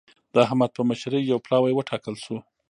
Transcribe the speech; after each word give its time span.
د 0.33 0.35
احمد 0.45 0.71
په 0.77 0.81
مشرۍ 0.89 1.21
يو 1.31 1.43
پلاوی 1.45 1.73
وټاکل 1.75 2.15
شو. 2.23 2.37